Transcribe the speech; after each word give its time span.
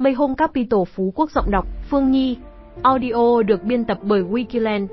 Mây 0.00 0.12
Home 0.12 0.34
Capital 0.36 0.80
Phú 0.94 1.12
Quốc 1.16 1.30
giọng 1.30 1.50
đọc 1.50 1.66
Phương 1.90 2.10
Nhi. 2.10 2.36
Audio 2.82 3.42
được 3.46 3.64
biên 3.64 3.84
tập 3.84 3.98
bởi 4.02 4.22
Wikiland. 4.22 4.86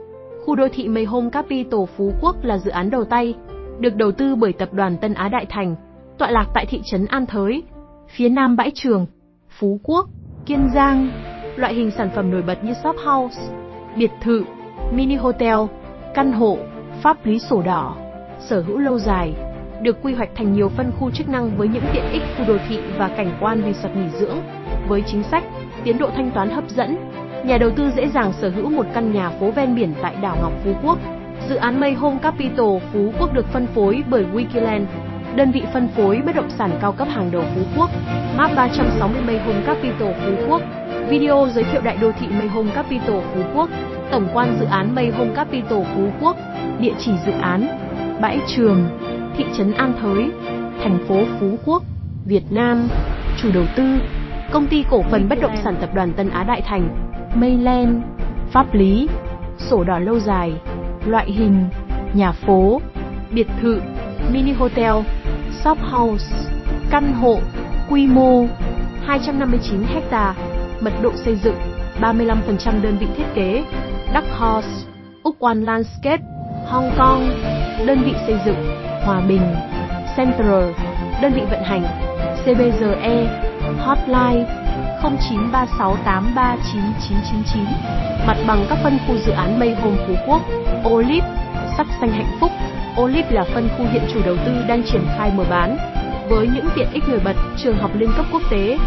Khu 0.46 0.56
đô 0.56 0.68
thị 0.74 0.88
Mây 0.88 1.06
Home 1.06 1.30
Capital 1.30 1.80
Phú 1.98 2.14
Quốc 2.22 2.44
là 2.44 2.58
dự 2.58 2.72
án 2.72 2.90
đầu 2.90 3.06
tay, 3.06 3.36
được 3.80 3.96
đầu 3.96 4.12
tư 4.12 4.36
bởi 4.36 4.54
tập 4.54 4.70
đoàn 4.74 4.98
Tân 4.98 5.14
Á 5.14 5.30
Đại 5.30 5.46
Thành, 5.50 5.76
tọa 6.18 6.32
lạc 6.32 6.48
tại 6.54 6.66
thị 6.70 6.82
trấn 6.86 7.06
An 7.06 7.26
Thới, 7.26 7.64
phía 8.10 8.30
nam 8.30 8.56
bãi 8.56 8.72
trường, 8.76 9.06
Phú 9.60 9.80
Quốc, 9.84 10.10
Kiên 10.46 10.70
Giang. 10.76 11.10
Loại 11.56 11.74
hình 11.74 11.92
sản 11.92 12.10
phẩm 12.16 12.32
nổi 12.32 12.42
bật 12.42 12.64
như 12.64 12.74
shop 12.84 12.96
house, 13.06 13.42
biệt 13.98 14.12
thự, 14.22 14.44
mini 14.92 15.16
hotel, 15.16 15.58
căn 16.14 16.32
hộ, 16.32 16.58
pháp 17.04 17.26
lý 17.26 17.40
sổ 17.40 17.62
đỏ, 17.62 17.96
sở 18.40 18.62
hữu 18.62 18.78
lâu 18.78 19.00
dài, 19.00 19.34
được 19.82 19.98
quy 20.04 20.14
hoạch 20.14 20.30
thành 20.36 20.54
nhiều 20.54 20.70
phân 20.70 20.92
khu 21.00 21.12
chức 21.12 21.30
năng 21.30 21.58
với 21.58 21.68
những 21.68 21.84
tiện 21.94 22.12
ích 22.12 22.24
khu 22.38 22.46
đô 22.48 22.58
thị 22.70 22.80
và 22.98 23.08
cảnh 23.08 23.38
quan 23.42 23.62
resort 23.62 23.96
nghỉ 23.96 24.10
dưỡng. 24.20 24.38
Với 24.88 25.04
chính 25.08 25.24
sách, 25.24 25.44
tiến 25.84 25.98
độ 25.98 26.10
thanh 26.16 26.32
toán 26.32 26.50
hấp 26.50 26.70
dẫn, 26.70 26.98
nhà 27.46 27.58
đầu 27.58 27.70
tư 27.76 27.92
dễ 27.96 28.08
dàng 28.08 28.34
sở 28.42 28.50
hữu 28.50 28.70
một 28.70 28.86
căn 28.94 29.14
nhà 29.14 29.30
phố 29.30 29.52
ven 29.52 29.76
biển 29.76 29.94
tại 30.02 30.16
đảo 30.22 30.38
Ngọc 30.42 30.54
Phú 30.64 30.74
Quốc. 30.84 30.98
Dự 31.50 31.56
án 31.56 31.80
Mây 31.80 31.94
Home 31.94 32.20
Capital 32.22 32.78
Phú 32.94 33.14
Quốc 33.20 33.34
được 33.34 33.46
phân 33.54 33.68
phối 33.68 34.04
bởi 34.10 34.26
Wikiland, 34.34 34.86
đơn 35.36 35.52
vị 35.52 35.64
phân 35.74 35.88
phối 35.88 36.22
bất 36.26 36.36
động 36.36 36.50
sản 36.50 36.72
cao 36.82 36.92
cấp 36.92 37.08
hàng 37.12 37.32
đầu 37.32 37.44
Phú 37.56 37.62
Quốc. 37.78 37.90
Map 38.38 38.52
360 38.56 39.22
Mây 39.28 39.40
Home 39.40 39.62
Capital 39.66 40.14
Phú 40.26 40.46
Quốc. 40.50 40.62
Video 41.10 41.48
giới 41.56 41.64
thiệu 41.64 41.82
đại 41.82 41.98
đô 42.02 42.12
thị 42.20 42.28
Mây 42.38 42.48
Home 42.48 42.72
Capital 42.72 43.20
Phú 43.34 43.42
Quốc. 43.56 43.70
Tổng 44.12 44.28
quan 44.34 44.58
dự 44.60 44.66
án 44.66 44.96
Mây 44.96 45.12
Home 45.12 45.34
Capital 45.36 45.84
Phú 45.96 46.10
Quốc. 46.22 46.38
Địa 46.80 46.94
chỉ 47.00 47.12
dự 47.26 47.32
án: 47.32 47.68
Bãi 48.22 48.40
Trường, 48.48 48.86
thị 49.38 49.46
trấn 49.58 49.74
An 49.74 49.94
Thới, 50.02 50.30
thành 50.84 50.98
phố 51.08 51.24
Phú 51.40 51.58
Quốc, 51.66 51.84
Việt 52.26 52.44
Nam. 52.50 52.88
Chủ 53.42 53.50
đầu 53.54 53.64
tư: 53.76 53.84
Công 54.52 54.68
ty 54.68 54.86
cổ 54.90 55.04
phần 55.12 55.30
bất 55.30 55.42
động 55.42 55.56
sản 55.64 55.76
tập 55.82 55.90
đoàn 55.94 56.14
Tân 56.14 56.30
Á 56.30 56.44
Đại 56.44 56.62
Thành, 56.62 56.90
Mayland. 57.36 58.04
Pháp 58.52 58.74
lý: 58.74 59.08
Sổ 59.58 59.84
đỏ 59.84 60.00
lâu 60.00 60.20
dài. 60.20 60.54
Loại 61.06 61.32
hình: 61.32 61.70
Nhà 62.14 62.32
phố, 62.32 62.82
biệt 63.32 63.48
thự, 63.62 63.82
mini 64.32 64.52
hotel, 64.52 64.94
shop 65.64 65.78
house, 65.92 66.26
căn 66.90 67.14
hộ, 67.14 67.40
quy 67.90 68.08
mô 68.08 68.46
259 69.06 69.84
ha, 70.12 70.34
mật 70.82 70.94
độ 71.02 71.12
xây 71.16 71.36
dựng 71.36 71.56
35% 72.02 72.82
đơn 72.82 72.98
vị 73.00 73.08
thiết 73.18 73.26
kế, 73.36 73.64
Duck 74.14 74.28
Horse, 74.38 74.70
Úc 75.24 75.40
One 75.40 75.56
Landscape, 75.56 76.24
Hong 76.66 76.92
Kong, 76.98 77.30
đơn 77.86 78.02
vị 78.06 78.14
xây 78.28 78.40
dựng, 78.46 78.66
Hòa 79.06 79.22
Bình, 79.28 79.42
Central, 80.18 80.64
đơn 81.22 81.34
vị 81.34 81.42
vận 81.50 81.64
hành, 81.64 81.84
CBRE, 82.44 83.42
Hotline 83.88 84.46
0936839999, 85.02 87.66
mặt 88.28 88.38
bằng 88.48 88.66
các 88.70 88.78
phân 88.84 88.98
khu 89.08 89.18
dự 89.26 89.32
án 89.32 89.60
Mây 89.60 89.76
Home 89.76 90.08
Phú 90.08 90.14
Quốc, 90.28 90.42
Olive, 90.90 91.28
sắc 91.78 91.88
xanh 92.00 92.10
hạnh 92.10 92.38
phúc, 92.40 92.52
Olive 93.02 93.32
là 93.32 93.44
phân 93.44 93.70
khu 93.78 93.86
hiện 93.92 94.04
chủ 94.14 94.22
đầu 94.26 94.36
tư 94.46 94.52
đang 94.68 94.84
triển 94.84 95.02
khai 95.18 95.32
mở 95.36 95.46
bán, 95.50 95.78
với 96.30 96.48
những 96.48 96.66
tiện 96.76 96.88
ích 96.94 97.04
nổi 97.08 97.20
bật, 97.26 97.36
trường 97.58 97.78
học 97.78 97.92
liên 97.96 98.10
cấp 98.18 98.26
quốc 98.32 98.42
tế, 98.52 98.78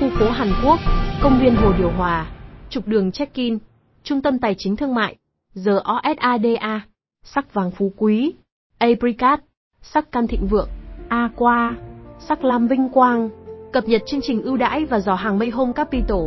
khu 0.00 0.10
phố 0.18 0.30
Hàn 0.30 0.48
Quốc, 0.64 0.80
công 1.22 1.38
viên 1.40 1.54
hồ 1.54 1.72
điều 1.78 1.90
hòa, 1.90 2.26
trục 2.70 2.88
đường 2.88 3.12
check-in, 3.12 3.58
trung 4.02 4.22
tâm 4.22 4.38
tài 4.38 4.54
chính 4.58 4.76
thương 4.76 4.94
mại, 4.94 5.16
GOSADA, 5.54 6.80
sắc 7.22 7.54
vàng 7.54 7.70
phú 7.70 7.92
quý, 7.96 8.34
Apricot, 8.78 9.40
sắc 9.82 10.12
can 10.12 10.26
thịnh 10.26 10.46
vượng, 10.46 10.68
Aqua, 11.08 11.74
sắc 12.18 12.44
lam 12.44 12.66
vinh 12.66 12.88
quang, 12.88 13.30
cập 13.74 13.88
nhật 13.88 14.02
chương 14.06 14.20
trình 14.22 14.42
ưu 14.42 14.56
đãi 14.56 14.84
và 14.84 15.00
dò 15.00 15.14
hàng 15.14 15.38
Mây 15.38 15.50
Home 15.50 15.72
Capital. 15.72 16.18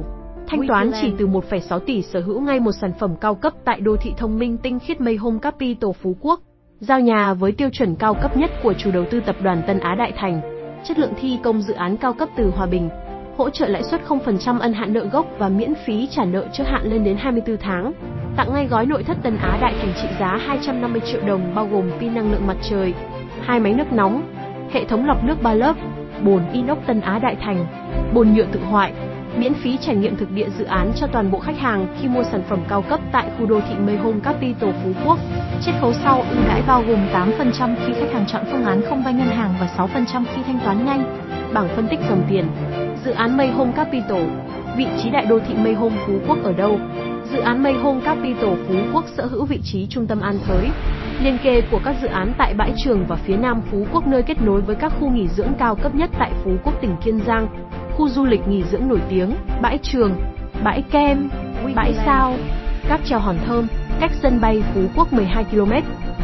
Thanh 0.47 0.67
toán 0.67 0.91
chỉ 1.01 1.13
từ 1.17 1.27
1,6 1.27 1.79
tỷ 1.79 2.01
sở 2.01 2.19
hữu 2.19 2.41
ngay 2.41 2.59
một 2.59 2.71
sản 2.71 2.91
phẩm 2.99 3.15
cao 3.21 3.35
cấp 3.35 3.53
tại 3.65 3.79
đô 3.79 3.95
thị 3.95 4.13
thông 4.17 4.39
minh 4.39 4.57
tinh 4.57 4.79
khiết 4.79 5.01
Mây 5.01 5.15
Home 5.15 5.39
Capital 5.41 5.91
Phú 6.01 6.15
Quốc. 6.19 6.39
Giao 6.79 6.99
nhà 6.99 7.33
với 7.33 7.51
tiêu 7.51 7.69
chuẩn 7.73 7.95
cao 7.95 8.13
cấp 8.13 8.37
nhất 8.37 8.51
của 8.63 8.73
chủ 8.73 8.91
đầu 8.91 9.05
tư 9.11 9.19
tập 9.25 9.35
đoàn 9.41 9.61
Tân 9.67 9.79
Á 9.79 9.95
Đại 9.95 10.13
Thành. 10.17 10.41
Chất 10.87 10.99
lượng 10.99 11.13
thi 11.21 11.39
công 11.43 11.61
dự 11.61 11.73
án 11.73 11.97
cao 11.97 12.13
cấp 12.13 12.29
từ 12.37 12.51
Hòa 12.55 12.65
Bình. 12.65 12.89
Hỗ 13.37 13.49
trợ 13.49 13.67
lãi 13.67 13.83
suất 13.83 14.01
0% 14.07 14.59
ân 14.59 14.73
hạn 14.73 14.93
nợ 14.93 15.05
gốc 15.11 15.25
và 15.37 15.49
miễn 15.49 15.73
phí 15.85 16.07
trả 16.11 16.25
nợ 16.25 16.47
trước 16.53 16.63
hạn 16.67 16.91
lên 16.91 17.03
đến 17.03 17.17
24 17.17 17.57
tháng. 17.57 17.93
Tặng 18.37 18.53
ngay 18.53 18.67
gói 18.67 18.85
nội 18.85 19.03
thất 19.03 19.17
Tân 19.23 19.37
Á 19.37 19.57
Đại 19.61 19.73
Thành 19.81 19.93
trị 20.01 20.07
giá 20.19 20.37
250 20.37 21.01
triệu 21.05 21.21
đồng 21.27 21.55
bao 21.55 21.67
gồm 21.71 21.91
pin 21.99 22.15
năng 22.15 22.31
lượng 22.31 22.47
mặt 22.47 22.57
trời, 22.69 22.93
hai 23.41 23.59
máy 23.59 23.73
nước 23.73 23.93
nóng, 23.93 24.21
hệ 24.71 24.85
thống 24.85 25.05
lọc 25.05 25.23
nước 25.23 25.35
ba 25.43 25.53
lớp, 25.53 25.75
bồn 26.23 26.43
inox 26.53 26.77
Tân 26.87 27.01
Á 27.01 27.19
Đại 27.19 27.35
Thành, 27.35 27.65
bồn 28.13 28.33
nhựa 28.33 28.45
tự 28.51 28.59
hoại, 28.59 28.93
miễn 29.37 29.53
phí 29.53 29.77
trải 29.77 29.95
nghiệm 29.95 30.15
thực 30.15 30.31
địa 30.31 30.47
dự 30.57 30.65
án 30.65 30.91
cho 30.95 31.07
toàn 31.07 31.31
bộ 31.31 31.39
khách 31.39 31.57
hàng 31.57 31.87
khi 32.01 32.07
mua 32.07 32.23
sản 32.23 32.41
phẩm 32.49 32.59
cao 32.69 32.81
cấp 32.81 32.99
tại 33.11 33.25
khu 33.37 33.45
đô 33.45 33.59
thị 33.69 33.75
Mây 33.85 33.97
Home 33.97 34.19
Capital 34.23 34.69
Phú 34.83 34.91
Quốc. 35.05 35.19
Chiết 35.61 35.75
khấu 35.81 35.93
sau 35.93 36.23
ưu 36.29 36.43
đãi 36.47 36.61
bao 36.67 36.83
gồm 36.87 36.99
8% 37.13 37.75
khi 37.85 37.93
khách 37.93 38.13
hàng 38.13 38.25
chọn 38.27 38.43
phương 38.51 38.65
án 38.65 38.81
không 38.89 39.03
vay 39.03 39.13
ngân 39.13 39.27
hàng 39.27 39.53
và 39.59 39.69
6% 39.77 40.23
khi 40.35 40.41
thanh 40.45 40.59
toán 40.63 40.85
nhanh. 40.85 41.17
Bảng 41.53 41.67
phân 41.75 41.87
tích 41.87 41.99
dòng 42.09 42.23
tiền. 42.29 42.45
Dự 43.05 43.11
án 43.11 43.37
Mây 43.37 43.47
Home 43.47 43.71
Capital. 43.71 44.23
Vị 44.77 44.87
trí 45.03 45.09
đại 45.09 45.25
đô 45.25 45.39
thị 45.39 45.53
Mây 45.63 45.73
Home 45.73 45.95
Phú 46.07 46.13
Quốc 46.27 46.37
ở 46.43 46.53
đâu? 46.53 46.79
Dự 47.31 47.39
án 47.39 47.63
Mây 47.63 47.73
Home 47.73 48.01
Capital 48.05 48.55
Phú 48.67 48.75
Quốc 48.93 49.05
sở 49.17 49.25
hữu 49.25 49.45
vị 49.45 49.59
trí 49.63 49.87
trung 49.89 50.07
tâm 50.07 50.21
An 50.21 50.39
Thới, 50.47 50.67
liên 51.21 51.37
kề 51.43 51.61
của 51.71 51.79
các 51.85 51.95
dự 52.01 52.07
án 52.07 52.33
tại 52.37 52.53
bãi 52.53 52.73
trường 52.77 53.05
và 53.07 53.15
phía 53.15 53.37
nam 53.37 53.61
Phú 53.71 53.85
Quốc 53.93 54.07
nơi 54.07 54.23
kết 54.23 54.41
nối 54.41 54.61
với 54.61 54.75
các 54.75 54.93
khu 54.99 55.09
nghỉ 55.09 55.27
dưỡng 55.27 55.53
cao 55.59 55.75
cấp 55.75 55.95
nhất 55.95 56.09
tại 56.19 56.31
Phú 56.43 56.51
Quốc 56.63 56.73
tỉnh 56.81 56.95
Kiên 57.03 57.19
Giang, 57.27 57.47
khu 57.95 58.09
du 58.09 58.25
lịch 58.25 58.47
nghỉ 58.47 58.63
dưỡng 58.63 58.87
nổi 58.87 59.01
tiếng, 59.09 59.35
bãi 59.61 59.77
trường, 59.77 60.15
bãi 60.63 60.81
kem, 60.91 61.29
bãi 61.75 61.93
sao, 62.05 62.33
cáp 62.89 63.05
treo 63.05 63.19
hòn 63.19 63.37
thơm, 63.45 63.67
cách 63.99 64.11
sân 64.21 64.41
bay 64.41 64.63
Phú 64.73 64.81
Quốc 64.95 65.13
12 65.13 65.43
km. 65.43 65.71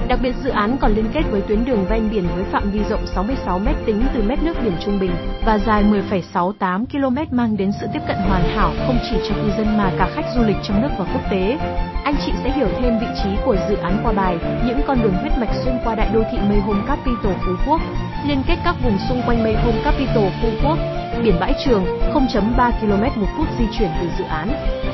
Đặc 0.08 0.20
biệt 0.22 0.36
dự 0.44 0.50
án 0.50 0.78
còn 0.78 0.94
liên 0.94 1.06
kết 1.14 1.22
với 1.32 1.42
tuyến 1.42 1.66
đường 1.66 1.86
ven 1.90 2.10
biển 2.12 2.28
với 2.36 2.44
phạm 2.44 2.72
vi 2.72 2.80
rộng 2.90 3.08
66 3.08 3.60
m 3.60 3.68
tính 3.86 4.04
từ 4.14 4.24
mét 4.24 4.44
nước 4.44 4.54
biển 4.64 4.74
trung 4.86 5.00
bình 5.00 5.12
và 5.46 5.58
dài 5.58 5.84
10,68 5.84 6.86
km 6.86 7.38
mang 7.38 7.58
đến 7.58 7.72
sự 7.82 7.88
tiếp 7.94 8.00
cận 8.08 8.18
hoàn 8.18 8.44
hảo 8.56 8.72
không 8.88 8.98
chỉ 9.10 9.16
cho 9.30 9.36
cư 9.36 9.50
dân 9.58 9.78
mà 9.78 9.92
cả 9.98 10.10
khách 10.16 10.26
du 10.36 10.44
lịch 10.44 10.56
trong 10.64 10.82
nước 10.82 10.90
và 10.98 11.06
quốc 11.14 11.22
tế. 11.32 11.58
Anh 12.04 12.16
chị 12.26 12.32
sẽ 12.44 12.52
hiểu 12.52 12.68
thêm 12.82 13.00
vị 13.00 13.08
trí 13.24 13.30
của 13.46 13.56
dự 13.70 13.76
án 13.76 14.00
qua 14.04 14.12
bài 14.12 14.38
những 14.66 14.82
con 14.88 15.02
đường 15.04 15.14
huyết 15.14 15.32
mạch 15.40 15.56
xuyên 15.64 15.76
qua 15.84 15.96
đại 15.96 16.10
đô 16.14 16.24
thị 16.32 16.38
Mây 16.50 16.60
Home 16.60 16.82
Capital 16.88 17.34
Phú 17.46 17.52
Quốc, 17.68 17.82
liên 18.28 18.44
kết 18.48 18.58
các 18.66 18.76
vùng 18.84 18.98
xung 19.10 19.22
quanh 19.26 19.44
Mây 19.44 19.56
Home 19.56 19.82
Capital 19.84 20.30
Phú 20.42 20.50
Quốc, 20.64 20.78
biển 21.24 21.36
bãi 21.40 21.54
trường 21.66 21.86
0.3 22.14 22.72
km 22.82 23.22
một 23.22 23.28
phút 23.38 23.48
di 23.60 23.66
chuyển 23.80 23.90
từ 24.02 24.08
dự 24.18 24.24
án, 24.24 24.50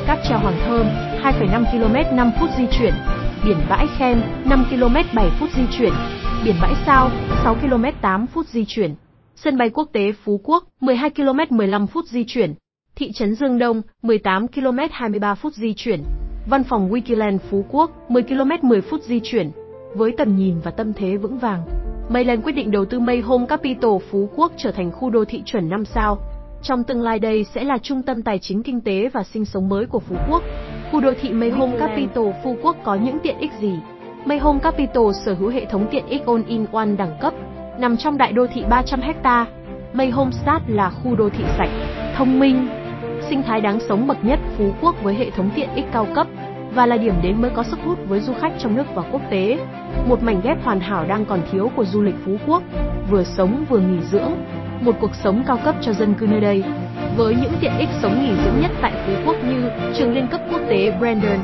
cáp 0.08 0.18
treo 0.30 0.40
Hoàng 0.40 0.60
Thơm 0.66 0.86
2,5 1.24 1.66
km 1.66 2.16
5 2.16 2.32
phút 2.40 2.50
di 2.58 2.66
chuyển, 2.80 2.94
biển 3.46 3.58
bãi 3.70 3.88
khen 3.98 4.22
5 4.46 4.66
km 4.70 5.16
7 5.16 5.30
phút 5.40 5.50
di 5.56 5.62
chuyển, 5.72 5.94
biển 6.46 6.56
bãi 6.62 6.74
sao 6.86 7.10
6 7.44 7.56
km 7.56 7.86
8 8.02 8.28
phút 8.28 8.48
di 8.48 8.66
chuyển, 8.66 8.96
sân 9.36 9.58
bay 9.58 9.70
quốc 9.70 9.90
tế 9.94 10.12
Phú 10.12 10.42
Quốc 10.44 10.64
12 10.82 11.10
km 11.10 11.58
15 11.58 11.88
phút 11.88 12.06
di 12.06 12.24
chuyển, 12.28 12.54
thị 12.96 13.12
trấn 13.12 13.36
Dương 13.36 13.60
Đông 13.60 13.82
18 14.02 14.48
km 14.48 14.78
23 14.92 15.36
phút 15.36 15.54
di 15.54 15.74
chuyển, 15.74 16.04
văn 16.50 16.64
phòng 16.64 16.90
Wikiland 16.92 17.38
Phú 17.50 17.66
Quốc 17.70 17.92
10 18.10 18.24
km 18.24 18.52
10 18.62 18.82
phút 18.82 19.04
di 19.04 19.20
chuyển, 19.24 19.52
với 19.96 20.12
tầm 20.18 20.36
nhìn 20.36 20.56
và 20.64 20.72
tâm 20.72 20.94
thế 20.94 21.18
vững 21.18 21.40
vàng. 21.40 21.62
Mayland 22.10 22.44
quyết 22.44 22.54
định 22.54 22.72
đầu 22.72 22.86
tư 22.86 23.00
May 23.00 23.22
Home 23.22 23.46
Capital 23.46 23.92
Phú 24.12 24.30
Quốc 24.36 24.52
trở 24.58 24.72
thành 24.72 24.92
khu 24.92 25.10
đô 25.10 25.26
thị 25.26 25.42
chuẩn 25.46 25.70
5 25.70 25.86
sao. 25.86 26.18
Trong 26.64 26.84
tương 26.84 27.02
lai 27.02 27.20
đây 27.20 27.46
sẽ 27.56 27.64
là 27.64 27.78
trung 27.78 28.04
tâm 28.04 28.22
tài 28.22 28.40
chính 28.40 28.64
kinh 28.64 28.82
tế 28.82 29.10
và 29.14 29.24
sinh 29.24 29.46
sống 29.46 29.70
mới 29.70 29.86
của 29.86 30.00
Phú 30.00 30.16
Quốc. 30.30 30.44
Khu 30.92 31.00
đô 31.00 31.14
thị 31.22 31.30
Mayhome 31.30 31.78
Capital 31.80 32.24
Phú 32.44 32.58
Quốc 32.64 32.76
có 32.84 32.96
những 32.96 33.20
tiện 33.20 33.38
ích 33.40 33.52
gì? 33.60 33.80
Mayhome 34.26 34.60
Capital 34.60 35.04
sở 35.26 35.34
hữu 35.34 35.50
hệ 35.50 35.66
thống 35.66 35.88
tiện 35.92 36.06
ích 36.08 36.22
all-in-one 36.26 36.96
đẳng 36.98 37.18
cấp, 37.22 37.34
nằm 37.80 37.98
trong 37.98 38.18
đại 38.18 38.32
đô 38.32 38.48
thị 38.54 38.64
300 38.70 39.02
ha. 39.24 39.46
Mayhome 39.94 40.16
Homestad 40.16 40.62
là 40.68 40.90
khu 40.90 41.16
đô 41.16 41.30
thị 41.30 41.44
sạch, 41.58 41.70
thông 42.16 42.40
minh, 42.40 42.68
sinh 43.30 43.44
thái 43.44 43.62
đáng 43.62 43.80
sống 43.90 44.08
bậc 44.08 44.26
nhất 44.26 44.40
Phú 44.58 44.72
Quốc 44.82 44.96
với 45.04 45.14
hệ 45.16 45.30
thống 45.30 45.50
tiện 45.56 45.70
ích 45.76 45.86
cao 45.94 46.08
cấp 46.16 46.28
và 46.76 46.86
là 46.86 46.98
điểm 46.98 47.16
đến 47.24 47.42
mới 47.42 47.52
có 47.52 47.64
sức 47.64 47.80
hút 47.86 47.98
với 48.08 48.20
du 48.20 48.34
khách 48.34 48.54
trong 48.60 48.76
nước 48.76 48.86
và 48.96 49.04
quốc 49.12 49.22
tế. 49.30 49.60
Một 50.08 50.24
mảnh 50.24 50.42
ghép 50.44 50.64
hoàn 50.64 50.80
hảo 50.80 51.06
đang 51.08 51.26
còn 51.26 51.40
thiếu 51.52 51.72
của 51.76 51.86
du 51.86 52.02
lịch 52.02 52.16
Phú 52.26 52.38
Quốc, 52.48 52.64
vừa 53.10 53.24
sống 53.24 53.66
vừa 53.70 53.80
nghỉ 53.80 54.02
dưỡng, 54.12 54.32
một 54.82 54.96
cuộc 55.02 55.16
sống 55.24 55.44
cao 55.48 55.60
cấp 55.66 55.76
cho 55.82 55.94
dân 55.94 56.14
cư 56.14 56.28
nơi 56.28 56.42
đây. 56.42 56.64
Với 57.20 57.36
những 57.36 57.54
tiện 57.62 57.78
ích 57.78 57.90
sống 58.02 58.22
nghỉ 58.22 58.32
dưỡng 58.44 58.62
nhất 58.62 58.72
tại 58.82 58.94
Phú 59.06 59.14
Quốc 59.26 59.36
như 59.44 59.70
trường 59.98 60.14
liên 60.14 60.28
cấp 60.28 60.42
quốc 60.52 60.62
tế 60.70 60.92
Brandon, 61.00 61.40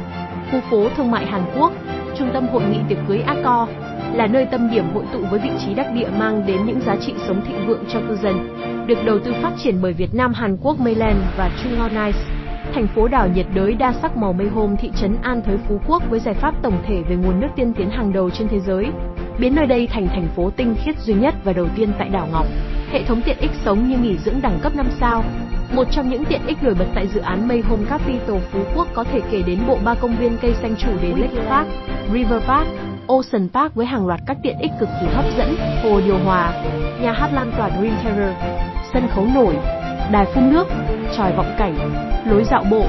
khu 0.52 0.60
phố 0.72 0.90
thương 0.98 1.12
mại 1.12 1.26
Hàn 1.26 1.42
Quốc, 1.58 1.72
trung 2.18 2.30
tâm 2.34 2.48
hội 2.48 2.64
nghị 2.64 2.78
tiệc 2.90 2.98
cưới 3.08 3.20
Accor, 3.20 3.70
là 4.14 4.28
nơi 4.28 4.46
tâm 4.46 4.70
điểm 4.72 4.86
hội 4.94 5.04
tụ 5.14 5.20
với 5.32 5.40
vị 5.40 5.50
trí 5.66 5.74
đắc 5.74 5.94
địa 5.94 6.08
mang 6.20 6.46
đến 6.48 6.66
những 6.66 6.80
giá 6.82 6.96
trị 6.96 7.14
sống 7.28 7.42
thịnh 7.46 7.68
vượng 7.68 7.84
cho 7.94 8.00
cư 8.08 8.16
dân. 8.16 8.58
Được 8.88 8.98
đầu 9.06 9.20
tư 9.20 9.34
phát 9.42 9.52
triển 9.64 9.82
bởi 9.82 9.94
Việt 9.94 10.16
Nam 10.16 10.34
Hàn 10.34 10.58
Quốc 10.62 10.80
Mayland 10.80 11.20
và 11.38 11.52
Trung 11.64 11.72
Nice 11.90 12.20
thành 12.74 12.88
phố 12.88 13.08
đảo 13.08 13.28
nhiệt 13.36 13.46
đới 13.54 13.74
đa 13.74 13.94
sắc 14.02 14.18
màu 14.18 14.34
mây 14.34 14.48
hôm 14.48 14.78
thị 14.78 14.92
trấn 14.96 15.18
An 15.22 15.42
Thới 15.42 15.58
Phú 15.68 15.80
Quốc 15.88 16.04
với 16.10 16.20
giải 16.20 16.34
pháp 16.34 16.54
tổng 16.62 16.78
thể 16.88 17.02
về 17.10 17.16
nguồn 17.16 17.40
nước 17.40 17.48
tiên 17.56 17.74
tiến 17.74 17.90
hàng 17.90 18.14
đầu 18.14 18.30
trên 18.30 18.48
thế 18.48 18.60
giới, 18.60 18.88
biến 19.40 19.56
nơi 19.56 19.66
đây 19.66 19.88
thành 19.88 20.08
thành 20.08 20.28
phố 20.36 20.50
tinh 20.50 20.76
khiết 20.84 21.00
duy 21.00 21.14
nhất 21.14 21.36
và 21.44 21.54
đầu 21.54 21.68
tiên 21.76 21.90
tại 22.00 22.10
đảo 22.10 22.28
Ngọc. 22.32 22.46
Hệ 22.92 23.04
thống 23.04 23.22
tiện 23.26 23.38
ích 23.40 23.52
sống 23.66 23.90
như 23.90 23.98
nghỉ 23.98 24.18
dưỡng 24.18 24.42
đẳng 24.42 24.60
cấp 24.62 24.76
5 24.76 24.88
sao, 25.00 25.24
một 25.74 25.88
trong 25.92 26.10
những 26.10 26.26
tiện 26.26 26.48
ích 26.48 26.64
nổi 26.64 26.74
bật 26.80 26.86
tại 26.96 27.08
dự 27.08 27.20
án 27.20 27.48
Mayhome 27.48 27.90
Capital 27.90 28.38
Phú 28.52 28.60
Quốc 28.76 28.88
có 28.94 29.04
thể 29.04 29.22
kể 29.32 29.42
đến 29.48 29.60
bộ 29.68 29.78
ba 29.86 29.96
công 29.96 30.16
viên 30.16 30.38
cây 30.42 30.54
xanh 30.62 30.76
chủ 30.76 30.90
đề 31.02 31.14
Lake 31.18 31.50
Park, 31.50 31.68
River 32.14 32.44
Park, 32.44 32.68
Ocean 33.08 33.50
Park 33.54 33.76
với 33.76 33.86
hàng 33.86 34.08
loạt 34.08 34.20
các 34.26 34.38
tiện 34.44 34.58
ích 34.60 34.72
cực 34.80 34.90
kỳ 35.02 35.08
hấp 35.08 35.26
dẫn, 35.38 35.56
hồ 35.84 36.02
điều 36.06 36.18
hòa, 36.18 36.64
nhà 37.02 37.12
hát 37.12 37.30
lan 37.34 37.52
tỏa 37.58 37.70
Dream 37.70 37.96
Terror, 38.04 38.36
sân 38.94 39.08
khấu 39.16 39.28
nổi, 39.36 39.56
đài 40.12 40.26
phun 40.26 40.50
nước, 40.50 40.68
tròi 41.18 41.34
vọng 41.34 41.56
cảnh, 41.58 41.76
lối 42.26 42.44
dạo 42.44 42.64
bộ, 42.72 42.86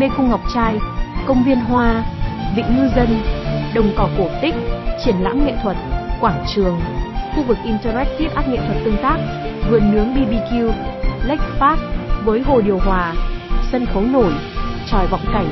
mê 0.00 0.08
cung 0.16 0.28
ngọc 0.28 0.40
trai, 0.54 0.78
công 1.26 1.44
viên 1.44 1.58
hoa, 1.58 2.04
vịnh 2.56 2.76
ngư 2.76 2.88
dân, 2.96 3.08
đồng 3.74 3.90
cỏ 3.96 4.08
cổ 4.18 4.28
tích, 4.42 4.54
triển 5.04 5.16
lãm 5.20 5.46
nghệ 5.46 5.54
thuật, 5.62 5.76
quảng 6.20 6.44
trường, 6.54 6.80
khu 7.36 7.42
vực 7.42 7.58
interactive 7.64 8.34
art 8.34 8.48
nghệ 8.48 8.56
thuật 8.56 8.76
tương 8.84 9.02
tác, 9.02 9.18
vườn 9.70 9.92
nướng 9.92 10.14
BBQ, 10.14 10.70
Lake 11.24 11.44
Park 11.60 11.80
với 12.24 12.40
hồ 12.40 12.60
điều 12.60 12.78
hòa, 12.78 13.14
sân 13.72 13.86
khấu 13.86 14.02
nổi, 14.02 14.32
tròi 14.90 15.06
vọng 15.10 15.24
cảnh, 15.32 15.46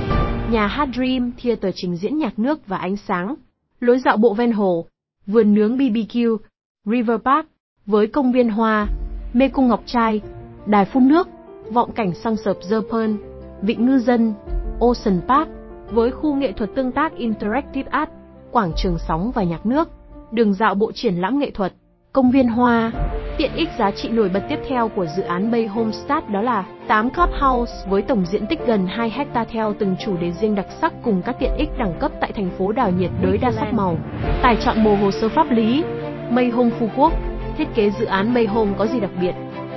nhà 0.51 0.67
hát 0.67 0.89
Dream 0.95 1.33
Theater 1.43 1.75
trình 1.77 1.97
diễn 1.97 2.19
nhạc 2.19 2.39
nước 2.39 2.67
và 2.67 2.77
ánh 2.77 2.97
sáng, 2.97 3.35
lối 3.81 3.99
dạo 3.99 4.17
bộ 4.17 4.35
ven 4.35 4.53
hồ, 4.53 4.87
vườn 5.27 5.55
nướng 5.55 5.77
BBQ, 5.77 6.37
River 6.85 7.21
Park 7.25 7.47
với 7.87 8.07
công 8.07 8.33
viên 8.33 8.49
hoa, 8.49 8.87
mê 9.33 9.49
cung 9.49 9.69
ngọc 9.69 9.83
trai, 9.87 10.21
đài 10.67 10.85
phun 10.85 11.09
nước, 11.09 11.29
vọng 11.73 11.93
cảnh 11.93 12.15
sang 12.15 12.37
sợp 12.37 12.57
The 12.71 12.77
Pearl, 12.93 13.15
vịnh 13.63 13.87
ngư 13.87 13.99
dân, 13.99 14.35
Ocean 14.81 15.21
Park 15.29 15.49
với 15.91 16.11
khu 16.11 16.35
nghệ 16.35 16.53
thuật 16.53 16.71
tương 16.77 16.93
tác 16.93 17.17
Interactive 17.17 17.91
Art, 17.91 18.11
quảng 18.51 18.73
trường 18.77 18.99
sóng 19.09 19.31
và 19.35 19.43
nhạc 19.43 19.67
nước, 19.67 19.89
đường 20.33 20.55
dạo 20.55 20.75
bộ 20.75 20.93
triển 20.93 21.15
lãm 21.15 21.39
nghệ 21.39 21.51
thuật, 21.51 21.73
công 22.13 22.31
viên 22.31 22.49
hoa. 22.49 22.93
Tiện 23.41 23.55
ích 23.55 23.69
giá 23.79 23.91
trị 23.91 24.09
nổi 24.09 24.29
bật 24.29 24.43
tiếp 24.49 24.59
theo 24.69 24.89
của 24.89 25.07
dự 25.07 25.23
án 25.23 25.51
Bay 25.51 25.67
Homestad 25.67 26.25
đó 26.29 26.41
là 26.43 26.65
8 26.89 27.11
clubhouse 27.11 27.73
với 27.89 28.03
tổng 28.03 28.27
diện 28.27 28.47
tích 28.47 28.59
gần 28.67 28.87
2 28.87 29.11
hecta 29.11 29.45
theo 29.45 29.75
từng 29.79 29.97
chủ 30.05 30.17
đề 30.17 30.33
riêng 30.33 30.55
đặc 30.55 30.67
sắc 30.81 30.93
cùng 31.03 31.23
các 31.23 31.37
tiện 31.39 31.51
ích 31.57 31.69
đẳng 31.79 31.99
cấp 32.01 32.13
tại 32.21 32.33
thành 32.33 32.51
phố 32.59 32.73
đảo 32.73 32.91
nhiệt 32.91 33.11
đới 33.23 33.39
đa 33.39 33.53
sắc 33.53 33.73
màu. 33.73 33.97
Tài 34.43 34.57
chọn 34.57 34.85
bộ 34.85 34.95
hồ 34.95 35.11
sơ 35.11 35.29
pháp 35.29 35.51
lý. 35.51 35.85
Mây 36.31 36.51
Home 36.51 36.71
Phú 36.79 36.89
Quốc 36.97 37.13
Thiết 37.59 37.69
kế 37.75 37.91
dự 37.91 38.05
án 38.05 38.35
Mây 38.35 38.47
Home 38.47 38.73
có 38.79 38.87
gì 38.87 39.01
đặc 39.01 39.11
biệt? 39.21 39.33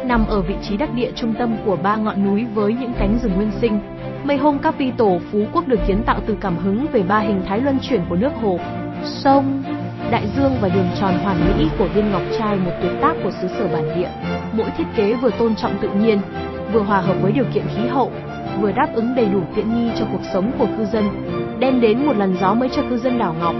Nằm 0.06 0.27
ở 0.27 0.42
vị 0.42 0.56
trí 0.62 0.77
đắc 0.77 0.94
địa 0.94 1.12
trung 1.15 1.33
tâm 1.39 1.56
của 1.65 1.75
ba 1.75 1.95
ngọn 1.95 2.25
núi 2.25 2.45
với 2.54 2.74
những 2.74 2.94
cánh 3.00 3.19
rừng 3.24 3.33
nguyên 3.36 3.51
sinh, 3.62 3.80
Mây 4.24 4.38
Home 4.38 4.60
Capital 4.62 5.18
Phú 5.31 5.45
Quốc 5.54 5.68
được 5.68 5.80
kiến 5.88 6.04
tạo 6.06 6.19
từ 6.25 6.38
cảm 6.42 6.57
hứng 6.57 6.86
về 6.92 7.04
ba 7.04 7.19
hình 7.19 7.42
thái 7.48 7.60
luân 7.60 7.80
chuyển 7.80 8.01
của 8.10 8.15
nước 8.15 8.31
hồ, 8.42 8.60
sông, 9.04 9.63
đại 10.13 10.27
dương 10.38 10.57
và 10.62 10.69
đường 10.69 10.88
tròn 11.00 11.19
hoàn 11.24 11.57
mỹ 11.57 11.68
của 11.77 11.88
viên 11.88 12.12
ngọc 12.12 12.21
trai 12.39 12.56
một 12.56 12.71
tuyệt 12.81 12.92
tác 13.01 13.13
của 13.24 13.31
xứ 13.42 13.48
sở 13.48 13.68
bản 13.68 13.95
địa. 13.95 14.10
Mỗi 14.54 14.69
thiết 14.77 14.83
kế 14.95 15.13
vừa 15.13 15.30
tôn 15.39 15.56
trọng 15.56 15.77
tự 15.81 15.89
nhiên, 15.89 16.19
vừa 16.74 16.80
hòa 16.81 17.01
hợp 17.01 17.15
với 17.21 17.31
điều 17.31 17.45
kiện 17.54 17.63
khí 17.75 17.88
hậu, 17.88 18.12
vừa 18.62 18.71
đáp 18.71 18.88
ứng 18.94 19.15
đầy 19.15 19.25
đủ 19.25 19.42
tiện 19.56 19.75
nghi 19.75 19.92
cho 20.00 20.06
cuộc 20.12 20.21
sống 20.33 20.51
của 20.60 20.68
cư 20.77 20.86
dân, 20.86 21.04
đem 21.60 21.81
đến 21.81 22.06
một 22.06 22.18
lần 22.18 22.36
gió 22.42 22.54
mới 22.54 22.69
cho 22.75 22.81
cư 22.89 22.98
dân 22.98 23.18
đảo 23.18 23.36
Ngọc. 23.39 23.56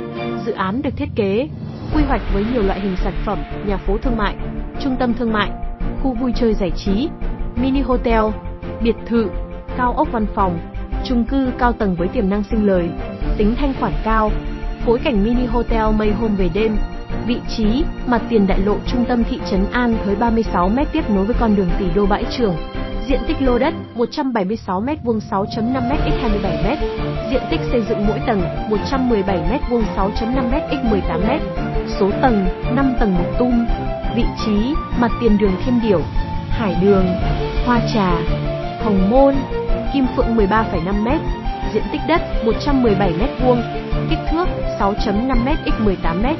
Dự 0.46 0.52
án 0.52 0.82
được 0.82 0.90
thiết 0.98 1.10
kế, 1.16 1.48
quy 1.96 2.04
hoạch 2.04 2.22
với 2.34 2.46
nhiều 2.54 2.64
loại 2.64 2.80
hình 2.80 2.96
sản 3.04 3.14
phẩm, 3.26 3.38
nhà 3.66 3.78
phố 3.78 3.98
thương 3.98 4.18
mại, 4.18 4.36
trung 4.80 4.96
tâm 5.00 5.14
thương 5.14 5.34
mại, 5.34 5.50
khu 6.04 6.14
vui 6.14 6.32
chơi 6.36 6.54
giải 6.54 6.72
trí, 6.72 7.10
mini 7.56 7.82
hotel, 7.82 8.24
biệt 8.84 8.96
thự, 9.06 9.30
cao 9.78 9.94
ốc 9.94 10.08
văn 10.12 10.26
phòng, 10.36 10.60
chung 11.04 11.24
cư 11.24 11.52
cao 11.58 11.74
tầng 11.74 11.96
với 11.96 12.08
tiềm 12.08 12.30
năng 12.30 12.44
sinh 12.44 12.68
lời, 12.68 12.90
tính 13.38 13.56
thanh 13.58 13.74
khoản 13.80 13.94
cao, 14.04 14.32
phối 14.86 15.00
cảnh 15.00 15.24
mini 15.24 15.46
hotel 15.46 15.96
mây 15.98 16.12
hôm 16.12 16.36
về 16.36 16.50
đêm. 16.54 16.78
Vị 17.28 17.38
trí, 17.58 17.84
mặt 18.08 18.22
tiền 18.30 18.48
đại 18.48 18.60
lộ 18.60 18.76
trung 18.88 19.06
tâm 19.06 19.24
thị 19.24 19.40
trấn 19.52 19.66
An 19.72 19.96
Thới 20.06 20.16
36m 20.16 20.86
tiếp 20.94 21.10
nối 21.10 21.26
với 21.26 21.36
con 21.40 21.56
đường 21.56 21.70
tỷ 21.80 21.86
đô 21.96 22.06
bãi 22.06 22.24
trường. 22.38 22.56
Diện 23.08 23.20
tích 23.28 23.42
lô 23.42 23.60
đất 23.60 23.74
176m 23.96 24.96
vuông 25.04 25.20
6.5m 25.32 25.96
x 25.96 26.24
27m. 26.24 26.76
Diện 27.32 27.42
tích 27.50 27.60
xây 27.72 27.82
dựng 27.90 28.08
mỗi 28.08 28.20
tầng 28.28 28.42
117m 28.70 29.60
vuông 29.70 29.84
6.5m 29.96 30.60
x 30.70 30.94
18m. 30.94 31.40
Số 32.00 32.12
tầng 32.22 32.46
5 32.76 32.94
tầng 33.00 33.14
một 33.14 33.36
tung. 33.40 33.66
Vị 34.16 34.24
trí, 34.46 34.74
mặt 35.00 35.12
tiền 35.22 35.38
đường 35.38 35.54
Thiên 35.66 35.80
Điểu, 35.84 36.02
Hải 36.50 36.76
Đường, 36.82 37.06
Hoa 37.66 37.80
Trà, 37.94 38.12
Hồng 38.84 39.10
Môn, 39.10 39.36
Kim 39.94 40.06
Phượng 40.16 40.38
13,5m. 40.38 41.18
Diện 41.74 41.84
tích 41.92 42.02
đất 42.08 42.22
117m2 42.44 43.62
kích 44.10 44.20
thước 44.32 44.46
6.5m 44.80 45.56
x 45.66 45.82
18m, 45.86 46.36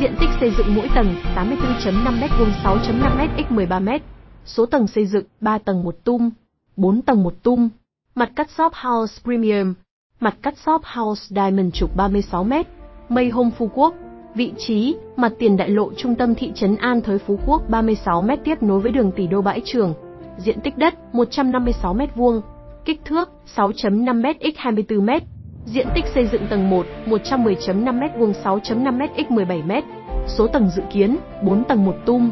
diện 0.00 0.14
tích 0.20 0.28
xây 0.40 0.50
dựng 0.58 0.74
mỗi 0.74 0.88
tầng 0.94 1.14
84.5m 1.36 2.28
vuông 2.38 2.50
6.5m 2.64 3.28
x 3.36 3.52
13m, 3.52 3.98
số 4.44 4.66
tầng 4.66 4.86
xây 4.86 5.06
dựng 5.06 5.24
3 5.40 5.58
tầng 5.58 5.84
một 5.84 6.04
tum 6.04 6.30
4 6.76 7.02
tầng 7.02 7.22
một 7.22 7.34
tum 7.42 7.68
mặt 8.14 8.30
cắt 8.36 8.50
shop 8.50 8.72
house 8.74 9.14
premium, 9.24 9.74
mặt 10.20 10.34
cắt 10.42 10.58
shop 10.58 10.82
house 10.84 11.22
diamond 11.28 11.74
trục 11.74 11.96
36m, 11.96 12.64
mây 13.08 13.30
home 13.30 13.50
Phú 13.58 13.70
Quốc, 13.74 13.94
vị 14.34 14.52
trí, 14.58 14.96
mặt 15.16 15.32
tiền 15.38 15.56
đại 15.56 15.68
lộ 15.68 15.92
trung 15.96 16.14
tâm 16.14 16.34
thị 16.34 16.52
trấn 16.54 16.76
An 16.76 17.00
Thới 17.00 17.18
Phú 17.18 17.38
Quốc 17.46 17.70
36m 17.70 18.36
tiếp 18.44 18.62
nối 18.62 18.80
với 18.80 18.92
đường 18.92 19.12
tỷ 19.16 19.26
đô 19.26 19.42
bãi 19.42 19.60
trường, 19.64 19.94
diện 20.38 20.60
tích 20.60 20.78
đất 20.78 20.94
156m 21.12 22.06
vuông, 22.14 22.42
kích 22.84 23.00
thước 23.04 23.28
6.5m 23.56 24.34
x 24.40 24.58
24m, 24.58 25.20
Diện 25.64 25.86
tích 25.94 26.04
xây 26.14 26.26
dựng 26.26 26.46
tầng 26.50 26.70
1, 26.70 26.86
110.5m 27.06 28.18
vuông 28.18 28.32
6.5m 28.44 29.08
x 29.16 29.30
17m. 29.30 29.82
Số 30.26 30.46
tầng 30.46 30.68
dự 30.68 30.82
kiến, 30.92 31.16
4 31.42 31.64
tầng 31.64 31.84
một 31.84 31.94
tum, 32.06 32.30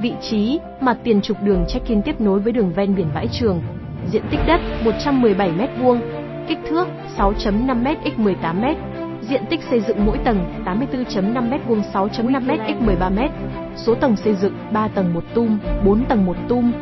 Vị 0.00 0.12
trí, 0.30 0.58
mặt 0.80 0.98
tiền 1.04 1.20
trục 1.20 1.42
đường 1.42 1.64
check-in 1.68 2.02
tiếp 2.02 2.20
nối 2.20 2.40
với 2.40 2.52
đường 2.52 2.72
ven 2.72 2.94
biển 2.94 3.06
bãi 3.14 3.28
trường. 3.28 3.62
Diện 4.10 4.22
tích 4.30 4.40
đất, 4.46 4.60
117m 4.84 5.68
vuông. 5.82 6.00
Kích 6.48 6.58
thước, 6.68 6.88
6.5m 7.18 7.94
x 8.04 8.18
18m. 8.18 8.74
Diện 9.22 9.42
tích 9.50 9.60
xây 9.70 9.80
dựng 9.80 10.06
mỗi 10.06 10.18
tầng, 10.24 10.62
84.5m 10.64 11.58
vuông 11.66 11.82
6.5m 11.92 12.56
x 12.66 12.82
13m. 12.82 13.28
Số 13.76 13.94
tầng 13.94 14.16
xây 14.16 14.34
dựng, 14.34 14.54
3 14.72 14.88
tầng 14.88 15.14
một 15.14 15.24
tum, 15.34 15.58
4 15.84 16.04
tầng 16.04 16.26
một 16.26 16.36
tum, 16.48 16.72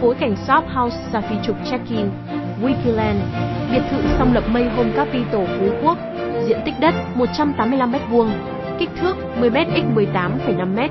Phối 0.00 0.14
cảnh 0.14 0.36
shop 0.36 0.64
house 0.74 0.96
Safi 1.12 1.42
trục 1.46 1.56
check-in. 1.70 2.06
Wikiland, 2.62 3.18
biệt 3.72 3.82
thự 3.90 3.96
song 4.18 4.34
lập 4.34 4.44
mây 4.50 4.64
Home 4.64 4.92
Capital 4.96 5.44
Phú 5.58 5.66
Quốc, 5.82 5.98
diện 6.46 6.58
tích 6.64 6.74
đất 6.80 6.94
185m2, 7.16 8.28
kích 8.78 8.88
thước 9.00 9.16
10m 9.40 9.64
x 9.64 10.14
18,5m, 10.14 10.88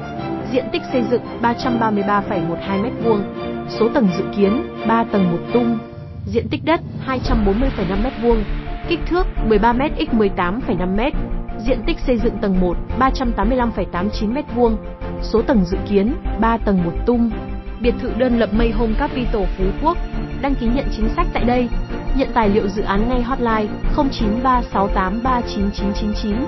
diện 0.52 0.66
tích 0.72 0.82
xây 0.92 1.04
dựng 1.12 1.22
333,12m2, 1.42 3.20
số 3.70 3.90
tầng 3.94 4.08
dự 4.18 4.24
kiến 4.38 4.64
3 4.88 5.04
tầng 5.04 5.32
một 5.32 5.40
tung, 5.54 5.80
diện 6.26 6.48
tích 6.50 6.66
đất 6.66 6.82
240,5m2, 7.08 8.36
kích 8.88 9.00
thước 9.10 9.28
13m 9.50 9.90
x 9.98 10.10
18,5m, 10.14 11.12
diện 11.60 11.80
tích 11.88 11.98
xây 12.00 12.18
dựng 12.18 12.38
tầng 12.42 12.60
1 12.62 12.78
385,89m2, 13.00 14.76
số 15.22 15.42
tầng 15.42 15.66
dự 15.66 15.78
kiến 15.90 16.14
3 16.40 16.58
tầng 16.58 16.84
một 16.84 16.94
tung, 17.06 17.32
biệt 17.80 17.94
thự 18.02 18.12
đơn 18.18 18.40
lập 18.40 18.50
mây 18.54 18.72
Home 18.72 18.94
Capital 19.00 19.44
Phú 19.58 19.64
Quốc, 19.82 19.98
đăng 20.42 20.56
ký 20.56 20.66
nhận 20.66 20.86
chính 20.98 21.10
sách 21.16 21.28
tại 21.34 21.44
đây. 21.44 21.70
Nhận 22.16 22.30
tài 22.34 22.50
liệu 22.50 22.68
dự 22.68 22.82
án 22.82 23.10
ngay 23.10 23.22
hotline 23.22 23.66
0936839999. 23.96 26.46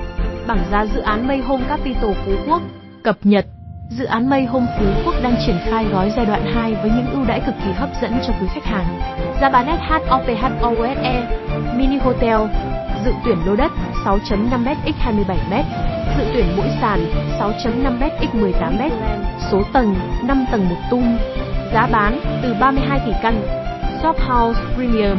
Bảng 0.48 0.64
giá 0.72 0.86
dự 0.86 1.00
án 1.00 1.28
Mây 1.28 1.38
Home 1.38 1.64
Capital 1.70 2.12
Phú 2.26 2.32
Quốc. 2.48 2.62
Cập 3.04 3.18
nhật. 3.24 3.46
Dự 3.90 4.06
án 4.06 4.30
Mây 4.30 4.46
Home 4.46 4.68
Phú 4.80 4.86
Quốc 5.06 5.16
đang 5.24 5.36
triển 5.46 5.58
khai 5.66 5.86
gói 5.92 6.12
giai 6.16 6.26
đoạn 6.26 6.46
2 6.54 6.74
với 6.74 6.92
những 6.92 7.12
ưu 7.14 7.26
đãi 7.26 7.40
cực 7.40 7.56
kỳ 7.66 7.72
hấp 7.72 7.90
dẫn 8.02 8.20
cho 8.28 8.34
quý 8.42 8.48
khách 8.54 8.66
hàng. 8.66 9.00
Giá 9.42 9.50
bán 9.50 9.80
SHOPHOSE, 9.90 11.28
mini 11.76 11.98
hotel, 11.98 12.40
dự 13.06 13.12
tuyển 13.26 13.38
lô 13.46 13.56
đất 13.56 13.72
6.5m 14.06 14.76
x 14.86 14.96
27m, 15.06 15.64
dự 16.18 16.24
tuyển 16.34 16.46
mỗi 16.58 16.68
sàn 16.82 17.00
6.5m 17.40 18.10
x 18.20 18.24
18m, 18.36 18.90
số 19.52 19.62
tầng 19.74 19.96
5 20.24 20.46
tầng 20.52 20.70
một 20.70 20.76
tung, 20.92 21.18
giá 21.74 21.88
bán 21.92 22.20
từ 22.44 22.54
32 22.60 23.00
tỷ 23.06 23.12
căn, 23.22 23.59
Shop 24.04 24.16
House 24.18 24.60
Premium, 24.76 25.18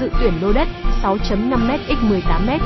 dự 0.00 0.10
tuyển 0.20 0.32
lô 0.42 0.52
đất 0.52 0.68
6.5m 1.02 1.78
x 1.88 1.98
18m, 2.10 2.58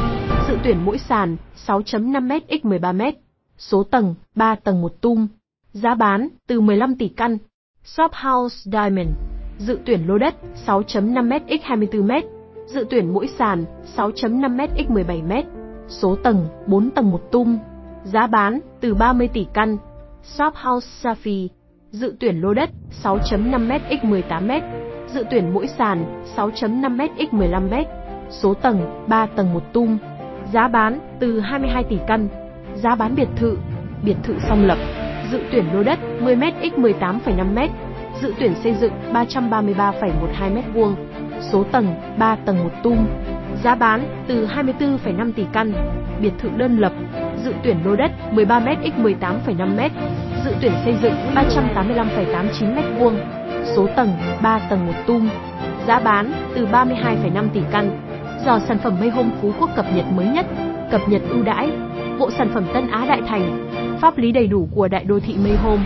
dự 0.49 0.59
tuyển 0.65 0.85
mỗi 0.85 0.99
sàn 0.99 1.37
6.5m 1.67 2.41
x 2.49 2.65
13m, 2.65 3.13
số 3.59 3.83
tầng 3.83 4.15
3 4.35 4.55
tầng 4.55 4.83
một 4.83 5.01
tum, 5.01 5.27
giá 5.73 5.95
bán 5.95 6.29
từ 6.47 6.61
15 6.61 6.95
tỷ 6.95 7.09
căn, 7.09 7.39
Shop 7.85 8.13
House 8.13 8.57
Diamond, 8.65 9.09
dự 9.59 9.79
tuyển 9.85 10.07
lô 10.07 10.19
đất 10.19 10.35
6.5m 10.67 11.41
x 11.49 11.63
24m, 11.63 12.23
dự 12.67 12.87
tuyển 12.91 13.13
mỗi 13.13 13.27
sàn 13.39 13.65
6.5m 13.97 14.69
x 14.77 14.91
17m, 14.91 15.43
số 15.89 16.17
tầng 16.17 16.49
4 16.67 16.91
tầng 16.91 17.11
một 17.11 17.33
tum, 17.33 17.59
giá 18.05 18.27
bán 18.27 18.61
từ 18.81 18.95
30 18.95 19.29
tỷ 19.29 19.47
căn, 19.55 19.77
Shop 20.23 20.55
House 20.55 20.87
Safi, 21.03 21.49
dự 21.91 22.17
tuyển 22.21 22.41
lô 22.41 22.55
đất 22.55 22.71
6.5m 23.03 23.79
x 23.79 24.05
18m, 24.05 24.82
dự 25.15 25.25
tuyển 25.31 25.55
mỗi 25.55 25.67
sàn 25.67 26.25
6.5m 26.37 27.09
x 27.17 27.35
15m, 27.35 27.85
số 28.31 28.55
tầng 28.55 29.05
3 29.07 29.27
tầng 29.27 29.55
một 29.55 29.73
tung, 29.73 29.99
giá 30.53 30.69
bán 30.69 30.99
từ 31.21 31.41
22 31.41 31.85
tỷ 31.85 31.99
căn, 32.07 32.29
giá 32.75 32.95
bán 32.95 33.15
biệt 33.15 33.29
thự, 33.37 33.57
biệt 34.05 34.17
thự 34.23 34.35
song 34.49 34.65
lập, 34.65 34.79
dự 35.33 35.39
tuyển 35.53 35.65
lô 35.75 35.83
đất 35.83 35.99
10m 36.21 36.53
x 36.71 36.75
18,5m, 36.79 37.69
Dự 38.21 38.35
tuyển 38.39 38.55
xây 38.63 38.75
dựng 38.75 38.93
333,12 39.13 40.63
m2, 40.75 40.95
số 41.41 41.65
tầng 41.73 41.95
3 42.19 42.37
tầng 42.37 42.65
1 42.65 42.71
tum. 42.83 43.07
Giá 43.65 43.75
bán 43.75 44.25
từ 44.29 44.47
24,5 44.47 45.33
tỷ 45.33 45.45
căn, 45.53 45.73
biệt 46.21 46.33
thự 46.39 46.49
đơn 46.57 46.79
lập. 46.79 46.93
Dự 47.45 47.53
tuyển 47.63 47.77
lô 47.85 47.97
đất 47.97 48.11
13m 48.33 48.77
x 48.83 48.95
18,5m. 49.01 49.89
Dự 50.45 50.51
tuyển 50.61 50.73
xây 50.85 50.95
dựng 51.03 51.15
385,89 51.35 52.75
m2, 52.75 53.42
số 53.77 53.87
tầng 53.97 54.13
3 54.43 54.59
tầng 54.71 54.87
một 54.87 54.93
tum. 55.07 55.29
Giá 55.87 56.01
bán 56.01 56.33
từ 56.55 56.67
32,5 56.67 57.49
tỷ 57.55 57.61
căn. 57.73 57.99
do 58.47 58.59
sản 58.69 58.79
phẩm 58.79 58.97
mây 59.01 59.11
hôm 59.11 59.31
Phú 59.43 59.53
Quốc 59.61 59.71
cập 59.77 59.87
nhật 59.95 60.05
mới 60.17 60.27
nhất, 60.27 60.47
cập 60.91 61.01
nhật 61.09 61.23
ưu 61.29 61.43
đãi. 61.43 61.71
Bộ 62.19 62.31
sản 62.31 62.51
phẩm 62.55 62.65
Tân 62.75 62.91
Á 62.91 63.07
Đại 63.09 63.23
Thành, 63.29 63.69
pháp 64.01 64.19
lý 64.19 64.33
đầy 64.33 64.47
đủ 64.47 64.69
của 64.75 64.89
đại 64.89 65.05
đô 65.05 65.21
thị 65.21 65.37
Mây 65.45 65.57
Hôm. 65.57 65.85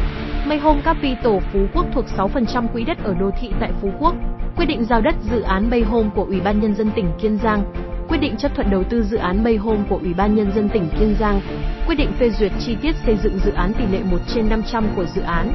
Mây 0.49 0.59
Hôm 0.59 0.81
Capital 0.85 1.39
Phú 1.53 1.59
Quốc 1.75 1.87
thuộc 1.93 2.05
6% 2.17 2.69
quỹ 2.69 2.85
đất 2.85 2.99
ở 3.05 3.15
đô 3.21 3.31
thị 3.41 3.51
tại 3.61 3.71
Phú 3.81 3.91
Quốc. 3.99 4.15
Quyết 4.57 4.67
định 4.67 4.85
giao 4.85 5.01
đất 5.01 5.15
dự 5.31 5.41
án 5.41 5.71
Mây 5.71 5.83
Hôm 5.83 6.11
của 6.15 6.25
Ủy 6.25 6.41
ban 6.41 6.61
Nhân 6.61 6.75
dân 6.75 6.91
tỉnh 6.97 7.07
Kiên 7.21 7.39
Giang. 7.43 7.63
Quyết 8.09 8.19
định 8.19 8.37
chấp 8.37 8.55
thuận 8.55 8.71
đầu 8.71 8.83
tư 8.85 9.03
dự 9.03 9.17
án 9.17 9.45
Mây 9.45 9.57
Home 9.57 9.83
của 9.89 9.99
Ủy 10.03 10.15
ban 10.15 10.35
Nhân 10.35 10.53
dân 10.55 10.69
tỉnh 10.69 10.89
Kiên 10.99 11.15
Giang. 11.21 11.41
Quyết 11.87 11.95
định 11.95 12.13
phê 12.19 12.31
duyệt 12.31 12.53
chi 12.59 12.77
tiết 12.83 12.97
xây 13.07 13.17
dựng 13.23 13.39
dự 13.45 13.53
án 13.53 13.73
tỷ 13.73 13.87
lệ 13.87 13.99
1 14.11 14.19
trên 14.35 14.49
500 14.49 14.85
của 14.97 15.05
dự 15.05 15.23
án. 15.23 15.53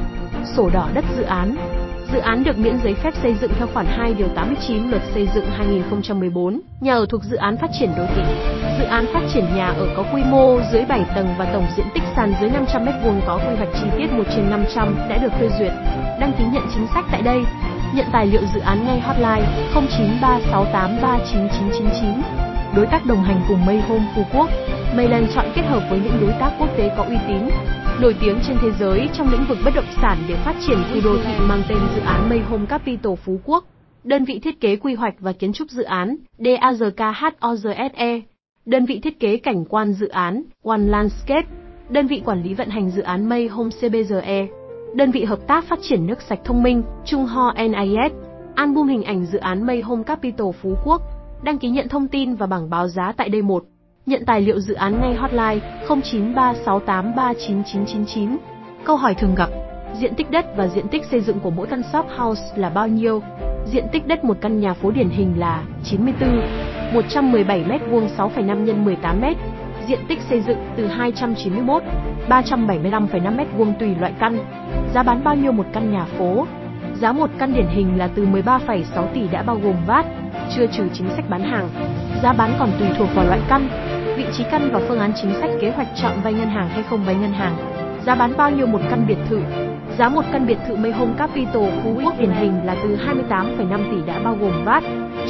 Sổ 0.56 0.70
đỏ 0.72 0.88
đất 0.94 1.04
dự 1.16 1.22
án. 1.22 1.56
Dự 2.12 2.18
án 2.18 2.44
được 2.44 2.58
miễn 2.58 2.78
giấy 2.84 2.94
phép 2.94 3.14
xây 3.22 3.34
dựng 3.40 3.50
theo 3.58 3.68
khoản 3.74 3.86
2 3.86 4.14
điều 4.14 4.28
89 4.28 4.90
Luật 4.90 5.02
xây 5.14 5.28
dựng 5.34 5.46
2014. 5.56 6.60
Nhà 6.80 6.94
ở 6.94 7.06
thuộc 7.08 7.24
dự 7.24 7.36
án 7.36 7.56
phát 7.56 7.70
triển 7.80 7.90
đô 7.96 8.02
thị. 8.16 8.22
Dự 8.78 8.84
án 8.84 9.06
phát 9.12 9.20
triển 9.34 9.44
nhà 9.56 9.66
ở 9.66 9.88
có 9.96 10.04
quy 10.14 10.22
mô 10.24 10.60
dưới 10.72 10.84
7 10.88 11.04
tầng 11.14 11.28
và 11.38 11.44
tổng 11.52 11.66
diện 11.76 11.86
tích 11.94 12.02
sàn 12.16 12.34
dưới 12.40 12.50
500 12.50 12.84
m2 12.84 13.20
có 13.26 13.38
quy 13.38 13.56
hoạch 13.56 13.68
chi 13.74 13.86
tiết 13.98 14.12
1 14.12 14.22
trên 14.36 14.50
500 14.50 14.96
đã 15.08 15.18
được 15.18 15.32
phê 15.40 15.48
duyệt. 15.58 15.72
Đăng 16.20 16.32
ký 16.38 16.44
nhận 16.52 16.62
chính 16.74 16.86
sách 16.94 17.04
tại 17.12 17.22
đây. 17.22 17.44
Nhận 17.94 18.06
tài 18.12 18.26
liệu 18.26 18.42
dự 18.54 18.60
án 18.60 18.86
ngay 18.86 19.00
hotline 19.00 19.46
0936839999. 19.74 22.22
Đối 22.76 22.86
tác 22.86 23.06
đồng 23.06 23.24
hành 23.24 23.40
cùng 23.48 23.66
Mây 23.66 23.80
Home 23.80 24.04
Phú 24.14 24.22
Quốc. 24.32 24.50
Mayland 24.96 25.34
chọn 25.34 25.46
kết 25.54 25.62
hợp 25.62 25.82
với 25.90 26.00
những 26.00 26.20
đối 26.20 26.32
tác 26.32 26.50
quốc 26.58 26.68
tế 26.76 26.90
có 26.96 27.04
uy 27.04 27.16
tín, 27.28 27.48
nổi 28.00 28.16
tiếng 28.20 28.38
trên 28.46 28.56
thế 28.62 28.70
giới 28.80 29.08
trong 29.14 29.32
lĩnh 29.32 29.44
vực 29.48 29.58
bất 29.64 29.70
động 29.74 29.84
sản 30.02 30.18
để 30.28 30.34
phát 30.44 30.54
triển 30.66 30.78
khu 30.78 31.00
đô 31.04 31.16
thị 31.24 31.32
mang 31.48 31.62
tên 31.68 31.78
dự 31.94 32.00
án 32.00 32.28
Mây 32.28 32.38
Home 32.38 32.66
Capital 32.66 33.14
Phú 33.24 33.40
Quốc. 33.44 33.64
Đơn 34.04 34.24
vị 34.24 34.38
thiết 34.38 34.60
kế 34.60 34.76
quy 34.76 34.94
hoạch 34.94 35.14
và 35.20 35.32
kiến 35.32 35.52
trúc 35.52 35.70
dự 35.70 35.82
án 35.82 36.16
DAZKHOZSE. 36.38 38.20
Đơn 38.66 38.86
vị 38.86 39.00
thiết 39.00 39.20
kế 39.20 39.36
cảnh 39.36 39.64
quan 39.64 39.92
dự 39.92 40.08
án 40.08 40.42
One 40.64 40.78
Landscape. 40.78 41.48
Đơn 41.88 42.06
vị 42.06 42.22
quản 42.24 42.42
lý 42.42 42.54
vận 42.54 42.68
hành 42.68 42.90
dự 42.90 43.02
án 43.02 43.28
Mây 43.28 43.48
Home 43.48 43.70
CBRE. 43.80 44.46
Đơn 44.94 45.10
vị 45.10 45.24
hợp 45.24 45.46
tác 45.46 45.64
phát 45.64 45.78
triển 45.82 46.06
nước 46.06 46.22
sạch 46.22 46.40
thông 46.44 46.62
minh 46.62 46.82
Trung 47.04 47.24
Ho 47.24 47.54
NIS. 47.54 48.12
Album 48.54 48.88
hình 48.88 49.02
ảnh 49.02 49.26
dự 49.26 49.38
án 49.38 49.66
Mây 49.66 49.80
Home 49.80 50.02
Capital 50.02 50.48
Phú 50.62 50.74
Quốc. 50.84 51.02
Đăng 51.42 51.58
ký 51.58 51.68
nhận 51.68 51.88
thông 51.88 52.08
tin 52.08 52.34
và 52.34 52.46
bảng 52.46 52.70
báo 52.70 52.88
giá 52.88 53.12
tại 53.16 53.30
D1. 53.30 53.60
Nhận 54.06 54.24
tài 54.24 54.40
liệu 54.40 54.60
dự 54.60 54.74
án 54.74 55.00
ngay 55.00 55.14
hotline 55.14 55.58
0936839999. 55.88 58.36
Câu 58.84 58.96
hỏi 58.96 59.14
thường 59.14 59.34
gặp, 59.34 59.48
diện 60.00 60.14
tích 60.14 60.30
đất 60.30 60.46
và 60.56 60.66
diện 60.66 60.88
tích 60.88 61.04
xây 61.10 61.20
dựng 61.20 61.40
của 61.40 61.50
mỗi 61.50 61.66
căn 61.66 61.82
shop 61.92 62.06
house 62.16 62.42
là 62.56 62.70
bao 62.70 62.88
nhiêu? 62.88 63.22
Diện 63.66 63.84
tích 63.92 64.06
đất 64.06 64.24
một 64.24 64.36
căn 64.40 64.60
nhà 64.60 64.74
phố 64.74 64.90
điển 64.90 65.08
hình 65.08 65.34
là 65.38 65.62
94, 65.84 66.40
117 66.94 67.64
m2 67.64 68.08
6,5 68.16 68.66
x 68.66 68.70
18 68.84 69.20
m. 69.20 69.24
Diện 69.88 70.00
tích 70.08 70.18
xây 70.30 70.40
dựng 70.40 70.58
từ 70.76 70.86
291, 70.86 71.82
375,5 72.28 73.36
m2 73.36 73.72
tùy 73.78 73.94
loại 74.00 74.12
căn. 74.20 74.38
Giá 74.94 75.02
bán 75.02 75.24
bao 75.24 75.36
nhiêu 75.36 75.52
một 75.52 75.66
căn 75.72 75.92
nhà 75.92 76.04
phố? 76.04 76.46
Giá 77.00 77.12
một 77.12 77.30
căn 77.38 77.54
điển 77.54 77.66
hình 77.66 77.98
là 77.98 78.08
từ 78.14 78.26
13,6 78.26 79.06
tỷ 79.14 79.28
đã 79.28 79.42
bao 79.42 79.58
gồm 79.62 79.74
VAT, 79.86 80.06
chưa 80.56 80.66
trừ 80.66 80.88
chính 80.92 81.08
sách 81.16 81.30
bán 81.30 81.42
hàng. 81.42 81.68
Giá 82.22 82.32
bán 82.32 82.54
còn 82.58 82.70
tùy 82.78 82.88
thuộc 82.98 83.08
vào 83.14 83.24
loại 83.24 83.40
căn, 83.48 83.68
vị 84.16 84.24
trí 84.32 84.44
căn 84.50 84.70
và 84.72 84.80
phương 84.88 84.98
án 84.98 85.12
chính 85.22 85.32
sách 85.40 85.50
kế 85.60 85.70
hoạch 85.70 85.88
chọn 86.02 86.12
vay 86.22 86.32
ngân 86.32 86.48
hàng 86.48 86.68
hay 86.68 86.82
không 86.82 87.04
vay 87.04 87.14
ngân 87.14 87.32
hàng. 87.32 87.56
Giá 88.06 88.14
bán 88.14 88.36
bao 88.36 88.50
nhiêu 88.50 88.66
một 88.66 88.80
căn 88.90 89.04
biệt 89.08 89.16
thự? 89.28 89.40
Giá 89.98 90.08
một 90.08 90.24
căn 90.32 90.46
biệt 90.46 90.58
thự 90.68 90.76
Mây 90.76 90.92
Home 90.92 91.12
Capital 91.18 91.64
Phú 91.82 92.00
Quốc 92.04 92.14
điển 92.18 92.30
hình 92.30 92.66
là 92.66 92.76
từ 92.82 92.96
28,5 93.28 93.90
tỷ 93.90 94.06
đã 94.06 94.18
bao 94.24 94.36
gồm 94.40 94.64
VAT, 94.64 94.82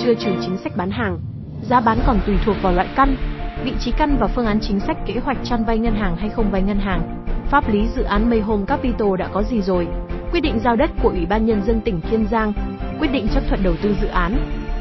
chưa 0.03 0.15
trừ 0.15 0.31
chính 0.41 0.57
sách 0.57 0.77
bán 0.77 0.91
hàng. 0.91 1.19
Giá 1.63 1.81
bán 1.81 1.99
còn 2.07 2.19
tùy 2.27 2.37
thuộc 2.45 2.57
vào 2.63 2.73
loại 2.73 2.89
căn, 2.97 3.17
vị 3.65 3.73
trí 3.81 3.91
căn 3.91 4.17
và 4.21 4.27
phương 4.27 4.47
án 4.47 4.61
chính 4.61 4.81
sách 4.81 4.97
kế 5.07 5.15
hoạch 5.25 5.37
chọn 5.45 5.65
vay 5.65 5.79
ngân 5.79 5.95
hàng 5.95 6.17
hay 6.17 6.29
không 6.29 6.51
vay 6.51 6.63
ngân 6.63 6.79
hàng. 6.79 7.25
Pháp 7.51 7.69
lý 7.73 7.89
dự 7.97 8.03
án 8.03 8.31
Mây 8.31 8.41
Home 8.41 8.65
Capital 8.67 9.09
đã 9.19 9.29
có 9.33 9.43
gì 9.43 9.63
rồi? 9.63 9.87
Quyết 10.33 10.41
định 10.41 10.61
giao 10.65 10.77
đất 10.77 10.91
của 11.03 11.09
Ủy 11.09 11.27
ban 11.27 11.47
Nhân 11.47 11.63
dân 11.67 11.81
tỉnh 11.81 12.01
Kiên 12.11 12.27
Giang, 12.31 12.53
quyết 12.99 13.13
định 13.13 13.29
chấp 13.35 13.43
thuận 13.49 13.63
đầu 13.63 13.75
tư 13.83 13.95
dự 14.01 14.09
án, 14.09 14.37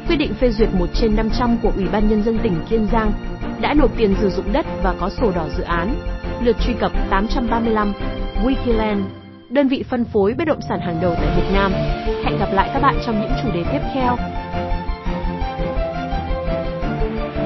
quyết 0.08 0.16
định 0.16 0.34
phê 0.34 0.50
duyệt 0.50 0.68
1 0.78 0.86
trên 0.94 1.16
500 1.16 1.56
của 1.62 1.72
Ủy 1.76 1.84
ban 1.92 2.08
Nhân 2.08 2.22
dân 2.22 2.38
tỉnh 2.38 2.54
Kiên 2.70 2.86
Giang, 2.92 3.12
đã 3.62 3.74
nộp 3.74 3.90
tiền 3.96 4.14
sử 4.20 4.30
dụng 4.30 4.52
đất 4.52 4.66
và 4.82 4.94
có 5.00 5.10
sổ 5.20 5.32
đỏ 5.34 5.46
dự 5.56 5.62
án. 5.62 5.94
Lượt 6.40 6.56
truy 6.66 6.74
cập 6.80 6.92
835, 7.10 7.92
Wikiland, 8.44 9.02
đơn 9.48 9.68
vị 9.68 9.84
phân 9.90 10.04
phối 10.04 10.34
bất 10.34 10.44
động 10.46 10.60
sản 10.68 10.80
hàng 10.80 10.98
đầu 11.02 11.14
tại 11.14 11.36
Việt 11.36 11.48
Nam. 11.52 11.72
Hẹn 12.24 12.38
gặp 12.38 12.48
lại 12.52 12.70
các 12.74 12.80
bạn 12.82 12.94
trong 13.06 13.20
những 13.20 13.30
chủ 13.42 13.50
đề 13.52 13.64
tiếp 13.72 13.80
theo. 13.94 14.16